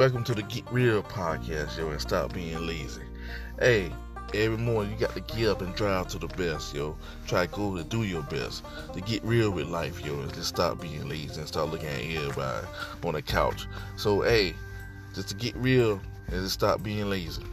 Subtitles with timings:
[0.00, 3.02] Welcome to the Get Real podcast, yo, and stop being lazy.
[3.58, 3.92] Hey,
[4.32, 6.96] every morning you got to get up and drive to the best, yo.
[7.26, 8.64] Try to go to do your best.
[8.94, 12.00] To get real with life, yo, and just stop being lazy and start looking at
[12.00, 12.66] everybody
[13.04, 13.66] on the couch.
[13.96, 14.54] So, hey,
[15.14, 17.44] just to get real and just stop being lazy.